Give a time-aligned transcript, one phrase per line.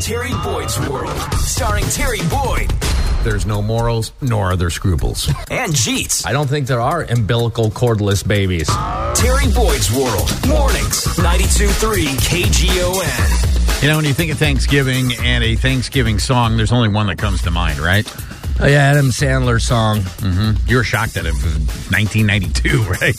[0.00, 2.70] Terry Boyd's World, starring Terry Boyd
[3.24, 5.26] There's no morals, nor are there scruples.
[5.50, 6.26] and Jeets.
[6.26, 8.68] I don't think there are umbilical cordless babies.
[9.14, 13.82] Terry Boyd's World, mornings, 92.3 KGON.
[13.82, 17.18] You know, when you think of Thanksgiving and a Thanksgiving song, there's only one that
[17.18, 18.06] comes to mind, right?
[18.58, 20.00] Oh, yeah, Adam Sandler song.
[20.66, 21.44] You were shocked at it was
[21.90, 23.14] 1992, right?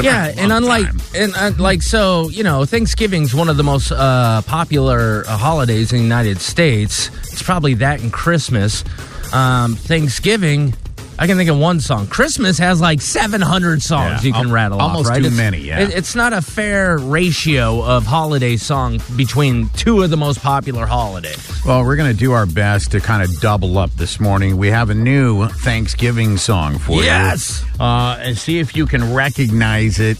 [0.00, 1.00] Yeah, and unlike time.
[1.14, 5.92] and uh, like so, you know, Thanksgiving's one of the most uh, popular uh, holidays
[5.92, 7.08] in the United States.
[7.32, 8.84] It's probably that and Christmas.
[9.32, 10.72] Um, Thanksgiving,
[11.18, 12.06] I can think of one song.
[12.08, 15.16] Christmas has like 700 songs Yeah, you can al- rattle off, almost right?
[15.18, 15.78] too It's- many, yeah.
[15.80, 20.84] it- it's not a fair ratio of holiday song between two of the most popular
[20.86, 21.38] holidays.
[21.64, 24.58] Well, we're going to do our best to kind of double up this morning.
[24.58, 27.60] We have a new Thanksgiving song for Yes!
[27.62, 27.66] you.
[27.66, 30.18] Yes, uh, and see if you can recognize it.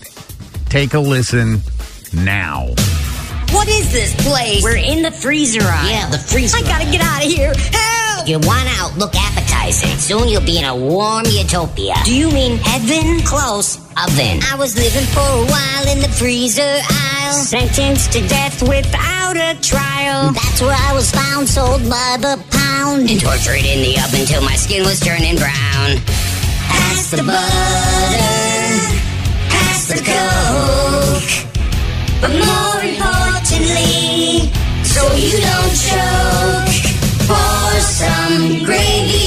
[0.70, 1.60] Take a listen
[2.14, 2.68] now.
[3.52, 4.62] What is this place?
[4.62, 5.88] We're in the freezer aisle.
[5.88, 6.56] yeah, the freezer.
[6.56, 7.52] I gotta get out of here.
[7.54, 8.28] Help!
[8.28, 8.96] You want out?
[8.98, 9.14] Look
[9.72, 11.94] Soon you'll be in a warm utopia.
[12.04, 13.20] Do you mean heaven?
[13.24, 13.76] Close.
[13.96, 14.38] Oven.
[14.44, 17.32] I was living for a while in the freezer aisle.
[17.32, 20.30] Sentenced to death without a trial.
[20.32, 23.10] That's where I was found, sold by the pound.
[23.10, 25.98] And tortured in the oven till my skin was turning brown.
[26.70, 27.36] Pass the butter.
[29.50, 31.32] Pass the coke.
[32.20, 34.52] But more importantly,
[34.84, 36.94] so you don't choke.
[37.26, 39.25] Pour some gravy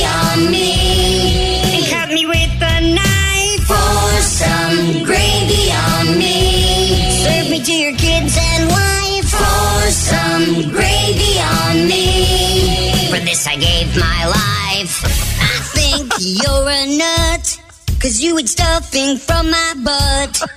[13.20, 15.04] For this I gave my life.
[15.04, 17.62] I think you're a nut.
[18.00, 20.42] Cause you eat stuffing from my butt.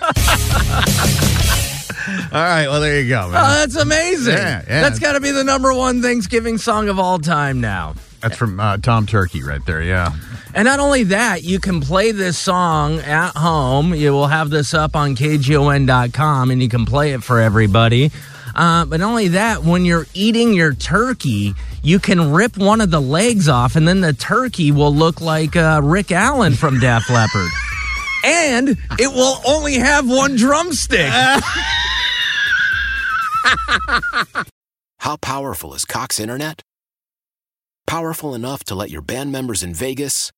[2.33, 3.45] All right, well, there you go, man.
[3.45, 4.35] Oh, that's amazing.
[4.35, 4.81] Yeah, yeah.
[4.81, 7.95] That's got to be the number one Thanksgiving song of all time now.
[8.21, 10.13] That's from uh, Tom Turkey right there, yeah.
[10.55, 13.95] And not only that, you can play this song at home.
[13.95, 18.13] You will have this up on KGON.com and you can play it for everybody.
[18.55, 22.91] Uh, but not only that, when you're eating your turkey, you can rip one of
[22.91, 27.09] the legs off, and then the turkey will look like uh, Rick Allen from Def
[27.11, 27.51] Leppard.
[28.25, 31.11] And it will only have one drumstick.
[34.99, 36.63] How powerful is Cox Internet?
[37.87, 40.31] Powerful enough to let your band members in Vegas,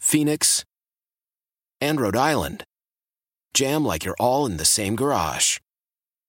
[0.00, 0.64] Phoenix,
[1.80, 2.64] and Rhode Island
[3.54, 5.58] jam like you're all in the same garage.